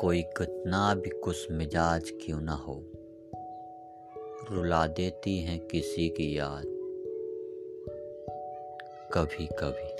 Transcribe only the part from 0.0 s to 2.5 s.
कोई कितना भी कुछ मिजाज क्यों